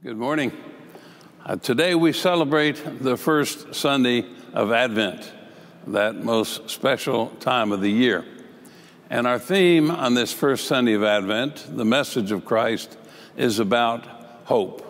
[0.00, 0.52] Good morning.
[1.44, 5.32] Uh, today we celebrate the first Sunday of Advent,
[5.88, 8.24] that most special time of the year.
[9.10, 12.96] And our theme on this first Sunday of Advent, the message of Christ,
[13.36, 14.06] is about
[14.44, 14.84] hope.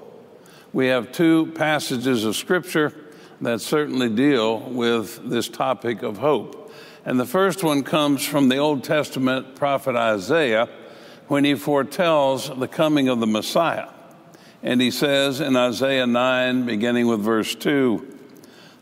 [0.75, 2.93] We have two passages of Scripture
[3.40, 6.70] that certainly deal with this topic of hope.
[7.06, 10.68] And the first one comes from the Old Testament prophet Isaiah
[11.29, 13.88] when he foretells the coming of the Messiah.
[14.62, 18.16] And he says in Isaiah 9, beginning with verse 2,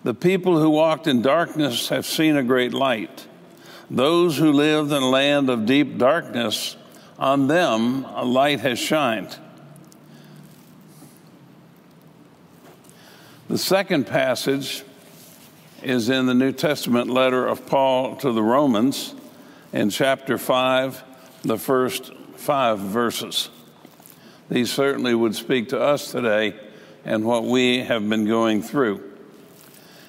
[0.04, 3.26] the people who walked in darkness have seen a great light.
[3.90, 6.76] Those who lived in a land of deep darkness,
[7.18, 9.36] on them a light has shined.
[13.48, 14.82] The second passage
[15.82, 19.14] is in the New Testament letter of Paul to the Romans
[19.72, 21.04] in chapter 5,
[21.42, 23.50] the first five verses.
[24.48, 26.54] These certainly would speak to us today
[27.04, 29.12] and what we have been going through.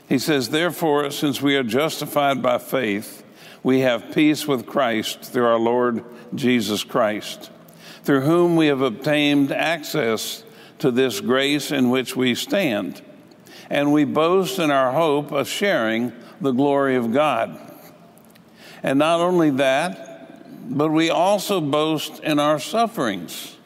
[0.07, 3.23] He says, Therefore, since we are justified by faith,
[3.63, 6.03] we have peace with Christ through our Lord
[6.35, 7.51] Jesus Christ,
[8.03, 10.43] through whom we have obtained access
[10.79, 13.01] to this grace in which we stand.
[13.69, 17.59] And we boast in our hope of sharing the glory of God.
[18.83, 23.56] And not only that, but we also boast in our sufferings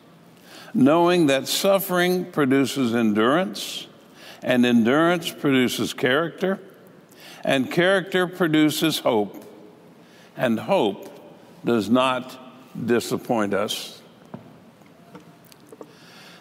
[0.73, 3.87] knowing that suffering produces endurance,
[4.43, 6.59] and endurance produces character,
[7.43, 9.43] and character produces hope,
[10.37, 11.09] and hope
[11.65, 12.37] does not
[12.85, 14.01] disappoint us.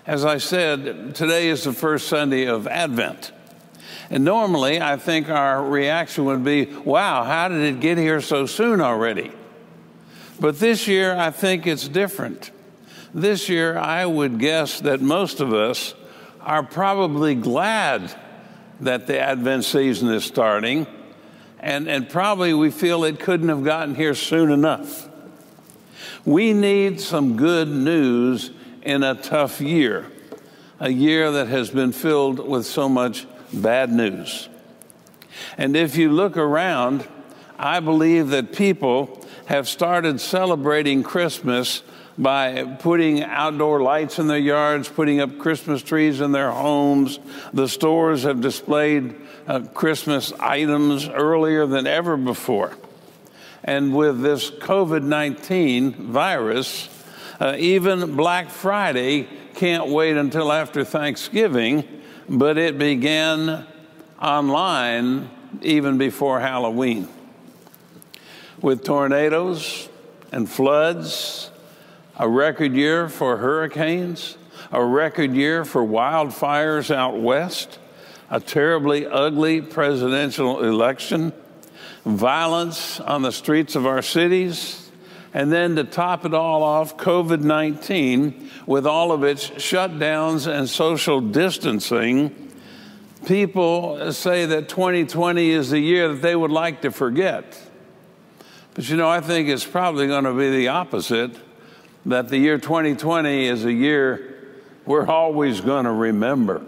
[0.07, 3.33] As I said, today is the first Sunday of Advent.
[4.09, 8.47] And normally, I think our reaction would be, wow, how did it get here so
[8.47, 9.31] soon already?
[10.41, 12.51] But this year, I think it's different.
[13.13, 15.95] This year, I would guess that most of us
[16.41, 18.15] are probably glad
[18.81, 20.87] that the Advent season is starting,
[21.59, 25.09] and, and probably we feel it couldn't have gotten here soon enough.
[26.25, 28.53] We need some good news
[28.83, 30.07] in a tough year,
[30.79, 34.49] a year that has been filled with so much bad news.
[35.59, 37.09] And if you look around,
[37.59, 41.83] I believe that people have started celebrating Christmas
[42.21, 47.19] by putting outdoor lights in their yards, putting up Christmas trees in their homes.
[47.55, 49.15] The stores have displayed
[49.49, 52.77] uh, Christmas items earlier than ever before.
[53.65, 56.91] And with this COVID 19 virus,
[57.41, 61.85] uh, even Black Friday can't wait until after Thanksgiving,
[62.29, 63.67] but it began
[64.21, 65.31] online
[65.63, 67.09] even before Halloween.
[68.61, 69.89] With tornadoes
[70.33, 71.50] and floods
[72.19, 74.37] a record year for hurricanes,
[74.73, 77.79] a record year for wildfires out west,
[78.31, 81.33] a terribly ugly presidential election,
[82.05, 84.91] violence on the streets of our cities,
[85.33, 90.69] and then to top it all off, COVID 19 with all of its shutdowns and
[90.69, 92.53] social distancing.
[93.27, 97.61] People say that 2020 is the year that they would like to forget.
[98.75, 101.37] But you know, I think it's probably going to be the opposite
[102.07, 104.31] that the year 2020 is a year
[104.87, 106.63] we're always going to remember.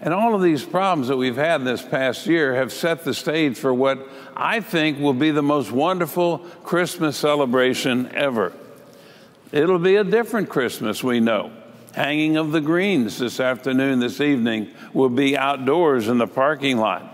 [0.00, 3.56] And all of these problems that we've had this past year have set the stage
[3.56, 8.52] for what I think will be the most wonderful Christmas celebration ever.
[9.52, 11.52] It'll be a different Christmas, we know.
[11.94, 17.11] Hanging of the greens this afternoon, this evening, will be outdoors in the parking lot.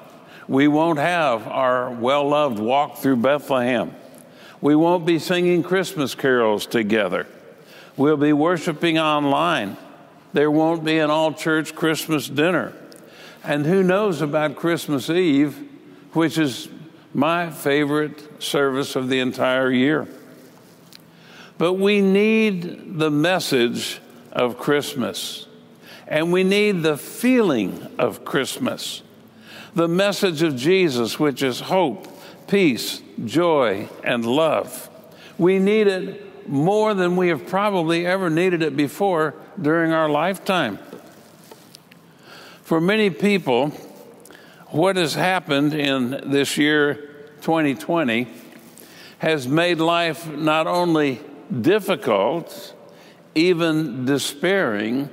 [0.49, 3.95] We won't have our well loved walk through Bethlehem.
[4.61, 7.27] We won't be singing Christmas carols together.
[7.97, 9.77] We'll be worshiping online.
[10.33, 12.73] There won't be an all church Christmas dinner.
[13.45, 15.69] And who knows about Christmas Eve,
[16.13, 16.69] which is
[17.13, 20.09] my favorite service of the entire year.
[21.59, 24.01] But we need the message
[24.33, 25.47] of Christmas,
[26.07, 29.03] and we need the feeling of Christmas
[29.79, 32.09] the message of Jesus, which is hope,
[32.49, 34.91] peace, joy, and love.
[35.39, 40.81] We need it more than we have probably ever needed it before during our lifetime.
[42.65, 43.69] For many people,
[44.67, 46.95] what has happened in this year
[47.43, 48.27] 2020
[49.19, 51.21] has made life not only
[51.61, 52.75] difficult,
[53.37, 55.09] even despairing,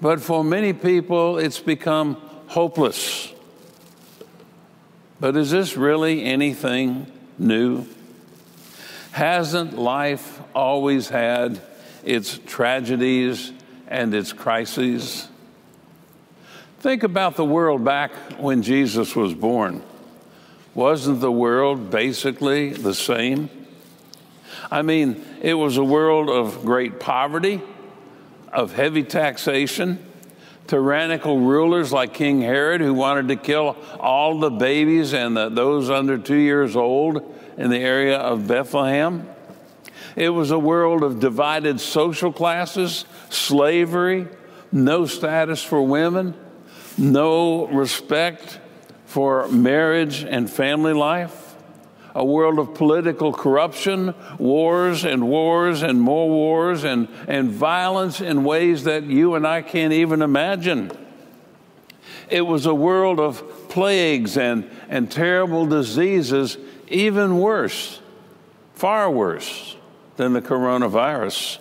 [0.00, 2.14] but for many people, it's become
[2.46, 3.13] hopeless.
[5.24, 7.86] But is this really anything new?
[9.12, 11.62] Hasn't life always had
[12.04, 13.50] its tragedies
[13.88, 15.26] and its crises?
[16.80, 19.82] Think about the world back when Jesus was born.
[20.74, 23.48] Wasn't the world basically the same?
[24.70, 27.62] I mean, it was a world of great poverty,
[28.52, 30.04] of heavy taxation,
[30.66, 35.90] tyrannical rulers like King Herod, who wanted to kill all the babies and the, those
[35.90, 37.22] under two years old
[37.56, 39.28] in the area of Bethlehem.
[40.16, 44.28] It was a world of divided social classes, slavery,
[44.70, 46.34] no status for women,
[46.96, 48.60] no respect
[49.06, 51.43] for marriage and family life
[52.14, 58.44] a world of political corruption, wars and wars and more wars, and, and violence in
[58.44, 60.92] ways that you and I can't even imagine.
[62.30, 66.56] It was a world of plagues and, and terrible diseases,
[66.88, 68.00] even worse,
[68.74, 69.76] far worse
[70.16, 71.58] than the coronavirus.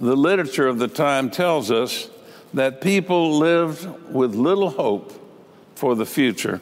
[0.00, 2.08] The literature of the time tells us
[2.54, 5.12] that people lived with little hope
[5.74, 6.60] for the future.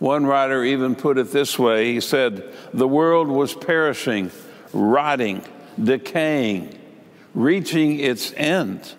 [0.00, 4.30] One writer even put it this way he said, The world was perishing,
[4.72, 5.44] rotting,
[5.82, 6.76] decaying,
[7.34, 8.94] reaching its end.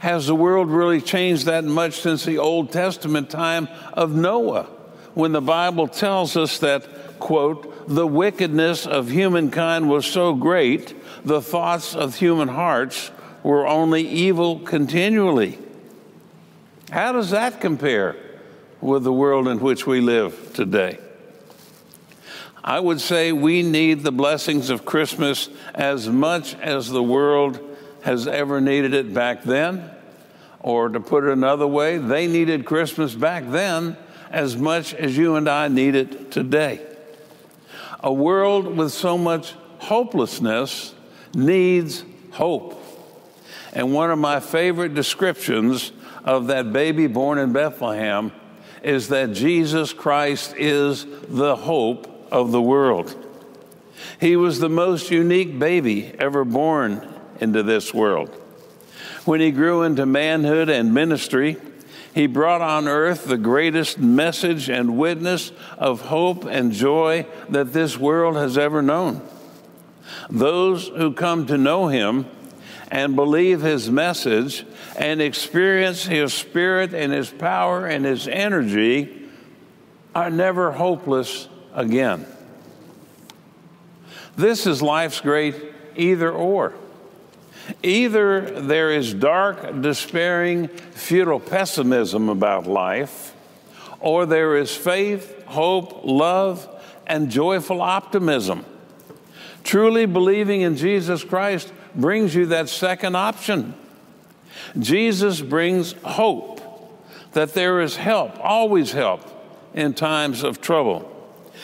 [0.00, 4.64] Has the world really changed that much since the Old Testament time of Noah,
[5.12, 11.42] when the Bible tells us that, quote, the wickedness of humankind was so great, the
[11.42, 13.10] thoughts of human hearts
[13.42, 15.58] were only evil continually?
[16.90, 18.16] How does that compare
[18.84, 20.98] with the world in which we live today.
[22.62, 27.58] I would say we need the blessings of Christmas as much as the world
[28.02, 29.90] has ever needed it back then.
[30.60, 33.96] Or to put it another way, they needed Christmas back then
[34.30, 36.86] as much as you and I need it today.
[38.00, 40.94] A world with so much hopelessness
[41.34, 42.82] needs hope.
[43.72, 45.90] And one of my favorite descriptions
[46.22, 48.30] of that baby born in Bethlehem
[48.84, 53.16] is that Jesus Christ is the hope of the world.
[54.20, 57.08] He was the most unique baby ever born
[57.40, 58.28] into this world.
[59.24, 61.56] When he grew into manhood and ministry,
[62.14, 67.98] he brought on earth the greatest message and witness of hope and joy that this
[67.98, 69.26] world has ever known.
[70.28, 72.26] Those who come to know him
[72.90, 74.64] and believe his message
[74.96, 79.28] and experience his spirit and his power and his energy
[80.14, 82.26] are never hopeless again.
[84.36, 85.54] This is life's great
[85.96, 86.74] either or.
[87.82, 93.34] Either there is dark, despairing, futile pessimism about life,
[94.00, 96.68] or there is faith, hope, love,
[97.06, 98.64] and joyful optimism.
[99.62, 103.74] Truly believing in Jesus Christ brings you that second option.
[104.78, 106.60] Jesus brings hope
[107.32, 109.22] that there is help, always help,
[109.74, 111.10] in times of trouble.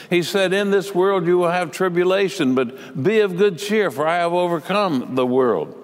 [0.08, 4.06] He said, In this world you will have tribulation, but be of good cheer, for
[4.06, 5.76] I have overcome the world.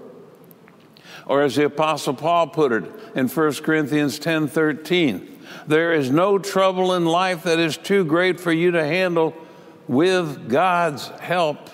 [1.26, 2.84] Or as the Apostle Paul put it
[3.14, 8.38] in 1 Corinthians 10 13, there is no trouble in life that is too great
[8.40, 9.34] for you to handle
[9.88, 11.70] with God's help.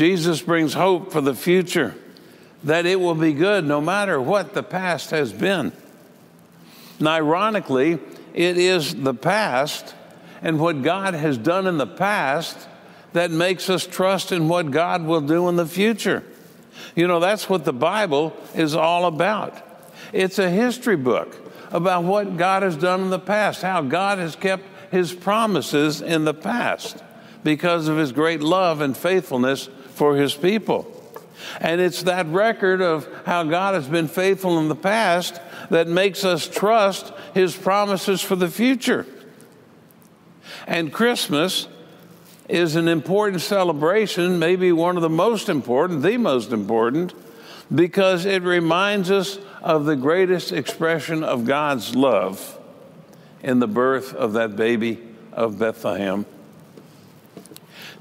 [0.00, 1.94] Jesus brings hope for the future,
[2.64, 5.72] that it will be good no matter what the past has been.
[6.98, 7.98] And ironically,
[8.32, 9.94] it is the past
[10.40, 12.66] and what God has done in the past
[13.12, 16.24] that makes us trust in what God will do in the future.
[16.96, 19.54] You know, that's what the Bible is all about.
[20.14, 21.36] It's a history book
[21.72, 26.24] about what God has done in the past, how God has kept his promises in
[26.24, 27.04] the past
[27.44, 29.68] because of his great love and faithfulness
[30.00, 30.90] for his people.
[31.60, 35.38] And it's that record of how God has been faithful in the past
[35.68, 39.04] that makes us trust his promises for the future.
[40.66, 41.68] And Christmas
[42.48, 47.12] is an important celebration, maybe one of the most important, the most important,
[47.74, 52.58] because it reminds us of the greatest expression of God's love
[53.42, 54.98] in the birth of that baby
[55.30, 56.24] of Bethlehem.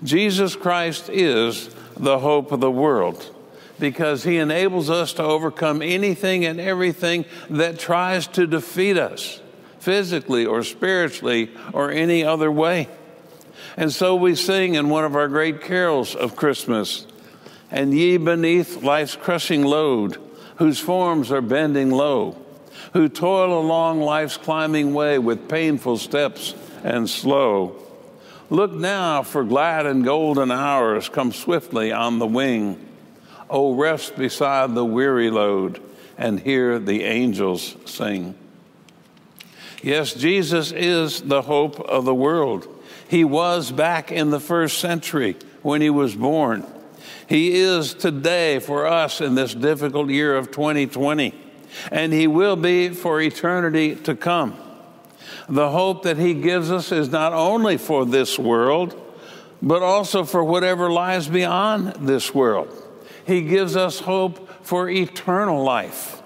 [0.01, 3.35] Jesus Christ is the hope of the world
[3.79, 9.41] because he enables us to overcome anything and everything that tries to defeat us
[9.79, 12.87] physically or spiritually or any other way.
[13.77, 17.07] And so we sing in one of our great carols of Christmas,
[17.71, 20.17] and ye beneath life's crushing load,
[20.57, 22.35] whose forms are bending low,
[22.93, 26.53] who toil along life's climbing way with painful steps
[26.83, 27.81] and slow.
[28.49, 32.83] Look now, for glad and golden hours come swiftly on the wing.
[33.49, 35.81] Oh, rest beside the weary load
[36.17, 38.35] and hear the angels sing.
[39.81, 42.67] Yes, Jesus is the hope of the world.
[43.07, 46.65] He was back in the first century when he was born.
[47.27, 51.33] He is today for us in this difficult year of 2020,
[51.91, 54.57] and He will be for eternity to come.
[55.49, 58.99] The hope that He gives us is not only for this world,
[59.61, 62.69] but also for whatever lies beyond this world.
[63.25, 66.21] He gives us hope for eternal life.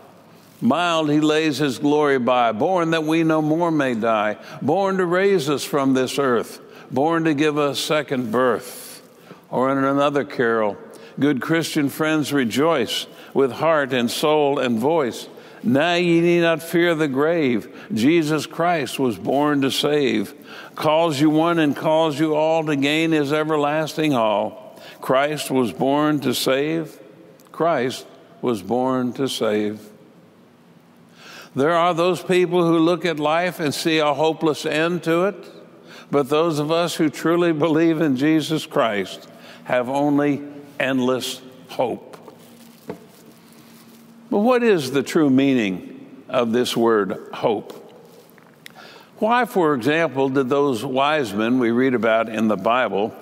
[0.61, 5.05] Mild he lays his glory by, born that we no more may die, born to
[5.05, 9.01] raise us from this earth, born to give us second birth.
[9.49, 10.77] Or in another carol,
[11.19, 15.27] Good Christian friends, rejoice with heart and soul and voice.
[15.63, 17.87] Now ye need not fear the grave.
[17.93, 20.33] Jesus Christ was born to save.
[20.75, 24.79] Calls you one and calls you all to gain his everlasting all.
[24.99, 26.99] Christ was born to save.
[27.51, 28.05] Christ
[28.41, 29.79] was born to save.
[31.55, 35.35] There are those people who look at life and see a hopeless end to it,
[36.11, 39.29] but those of us who truly believe in Jesus Christ
[39.63, 40.41] have only
[40.79, 42.17] endless hope.
[44.33, 47.71] But what is the true meaning of this word hope?
[49.19, 53.13] Why, for example, did those wise men we read about in the Bible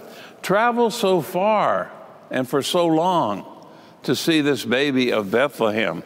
[0.41, 1.91] travel so far
[2.29, 3.45] and for so long
[4.03, 6.03] to see this baby of Bethlehem?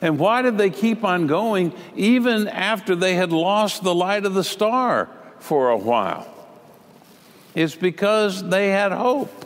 [0.00, 4.34] And why did they keep on going even after they had lost the light of
[4.34, 5.08] the star
[5.40, 6.32] for a while?
[7.56, 9.44] It's because they had hope.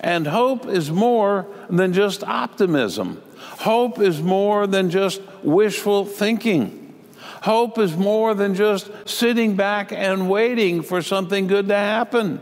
[0.00, 3.22] And hope is more than just optimism.
[3.58, 6.94] Hope is more than just wishful thinking.
[7.42, 12.40] Hope is more than just sitting back and waiting for something good to happen.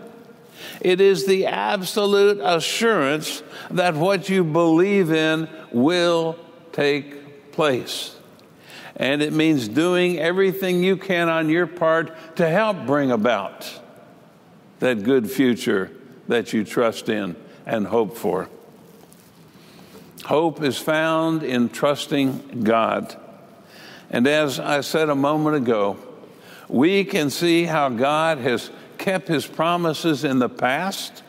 [0.82, 6.38] It is the absolute assurance that what you believe in will
[6.72, 8.14] take place.
[8.96, 13.80] And it means doing everything you can on your part to help bring about
[14.80, 15.90] that good future
[16.28, 18.50] that you trust in and hope for.
[20.26, 23.16] Hope is found in trusting God.
[24.10, 25.98] And as I said a moment ago,
[26.68, 31.22] we can see how God has kept his promises in the past,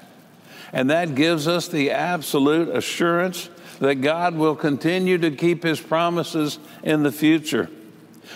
[0.74, 6.58] and that gives us the absolute assurance that God will continue to keep his promises
[6.82, 7.70] in the future.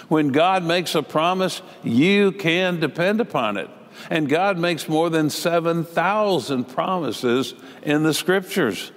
[0.10, 3.70] When God makes a promise, you can depend upon it.
[4.12, 8.91] And God makes more than 7,000 promises in the scriptures.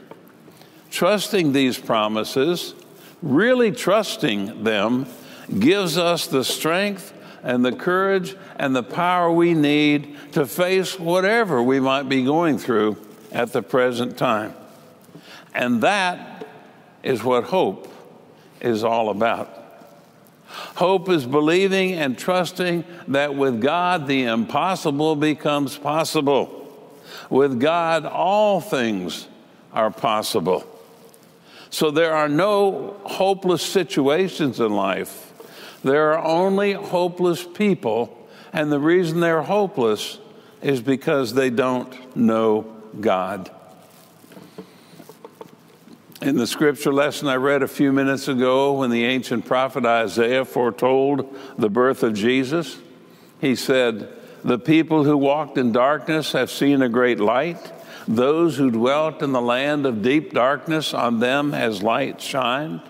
[0.94, 2.72] Trusting these promises,
[3.20, 5.06] really trusting them,
[5.58, 11.60] gives us the strength and the courage and the power we need to face whatever
[11.60, 12.96] we might be going through
[13.32, 14.54] at the present time.
[15.52, 16.46] And that
[17.02, 17.92] is what hope
[18.60, 19.50] is all about.
[20.46, 26.88] Hope is believing and trusting that with God the impossible becomes possible.
[27.30, 29.26] With God, all things
[29.72, 30.70] are possible.
[31.74, 35.32] So there are no hopeless situations in life.
[35.82, 40.20] There are only hopeless people, and the reason they're hopeless
[40.62, 43.50] is because they don't know God.
[46.22, 50.44] In the scripture lesson I read a few minutes ago, when the ancient prophet Isaiah
[50.44, 52.78] foretold the birth of Jesus,
[53.40, 57.58] he said, The people who walked in darkness have seen a great light.
[58.06, 62.82] Those who dwelt in the land of deep darkness, on them has light shined.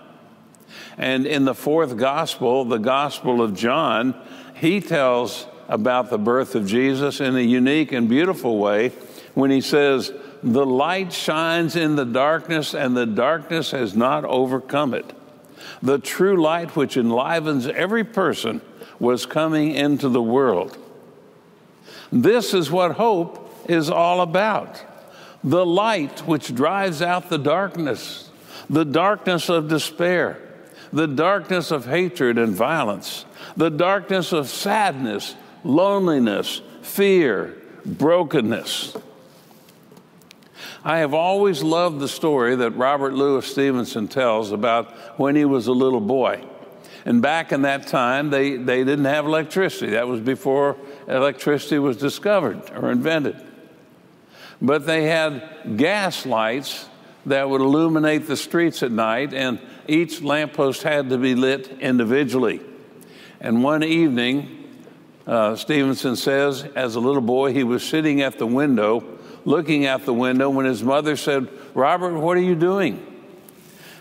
[0.97, 4.15] And in the fourth gospel, the gospel of John,
[4.55, 8.89] he tells about the birth of Jesus in a unique and beautiful way
[9.33, 10.11] when he says,
[10.43, 15.11] the light shines in the darkness, and the darkness has not overcome it.
[15.81, 18.61] The true light, which enlivens every person,
[18.99, 20.77] was coming into the world.
[22.11, 24.79] This is what hope is all about
[25.45, 28.31] the light which drives out the darkness,
[28.67, 30.41] the darkness of despair,
[30.91, 33.25] the darkness of hatred and violence,
[33.55, 38.97] the darkness of sadness, loneliness, fear, brokenness.
[40.83, 45.67] I have always loved the story that Robert Louis Stevenson tells about when he was
[45.67, 46.43] a little boy.
[47.05, 49.91] And back in that time, they, they didn't have electricity.
[49.91, 50.75] That was before
[51.07, 53.39] electricity was discovered or invented.
[54.61, 56.87] But they had gas lights
[57.25, 59.33] that would illuminate the streets at night.
[59.33, 62.61] And each lamppost had to be lit individually.
[63.39, 64.73] And one evening,
[65.27, 69.03] uh, Stevenson says, as a little boy, he was sitting at the window,
[69.43, 73.05] looking at the window, when his mother said, Robert, what are you doing?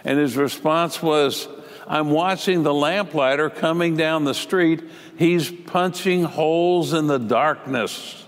[0.04, 1.49] And his response was,
[1.87, 4.82] I'm watching the lamplighter coming down the street.
[5.18, 8.24] He's punching holes in the darkness.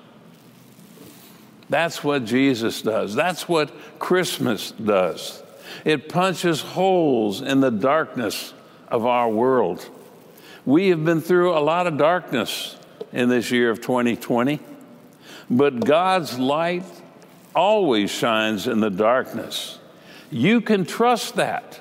[1.68, 3.14] That's what Jesus does.
[3.14, 5.42] That's what Christmas does.
[5.84, 8.54] It punches holes in the darkness
[8.88, 9.88] of our world.
[10.64, 12.76] We have been through a lot of darkness
[13.12, 14.60] in this year of 2020,
[15.50, 16.84] but God's light
[17.54, 19.78] always shines in the darkness.
[20.30, 21.80] You can trust that.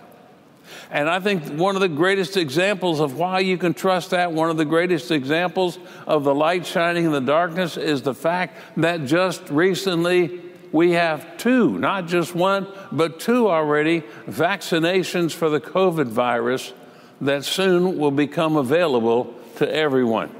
[0.96, 4.50] And I think one of the greatest examples of why you can trust that, one
[4.50, 9.04] of the greatest examples of the light shining in the darkness, is the fact that
[9.04, 10.40] just recently
[10.72, 16.72] we have two, not just one, but two already vaccinations for the COVID virus
[17.20, 20.34] that soon will become available to everyone.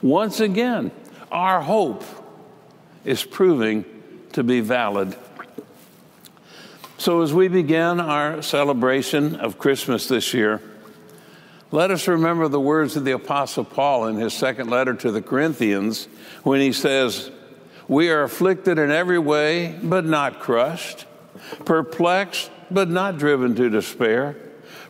[0.00, 0.92] Once again,
[1.32, 2.04] our hope
[3.04, 3.84] is proving
[4.32, 5.16] to be valid.
[6.98, 10.62] So, as we begin our celebration of Christmas this year,
[11.70, 15.20] let us remember the words of the Apostle Paul in his second letter to the
[15.20, 16.08] Corinthians
[16.42, 17.30] when he says,
[17.86, 21.04] We are afflicted in every way, but not crushed,
[21.66, 24.34] perplexed, but not driven to despair,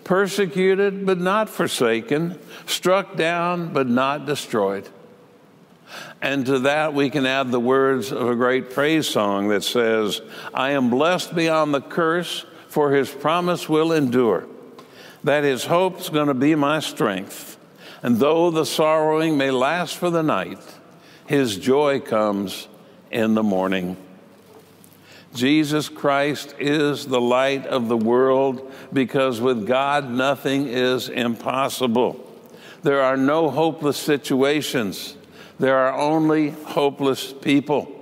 [0.05, 4.89] persecuted, but not forsaken, struck down, but not destroyed.
[6.21, 10.21] And to that, we can add the words of a great praise song that says,
[10.53, 14.47] I am blessed beyond the curse, for his promise will endure.
[15.25, 17.59] That his hope's going to be my strength.
[18.03, 20.61] And though the sorrowing may last for the night,
[21.27, 22.69] his joy comes
[23.11, 23.97] in the morning.
[25.35, 32.23] Jesus Christ is the light of the world because with God nothing is impossible.
[32.83, 35.15] There are no hopeless situations.
[35.59, 37.93] There are only hopeless people.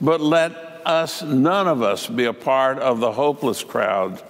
[0.00, 0.52] But let
[0.84, 4.22] us, none of us, be a part of the hopeless crowd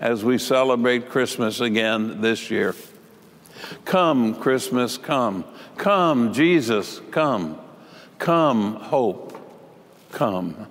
[0.00, 2.74] as we celebrate Christmas again this year.
[3.84, 5.44] Come, Christmas, come.
[5.76, 7.58] Come, Jesus, come.
[8.18, 9.38] Come, hope,
[10.12, 10.66] come.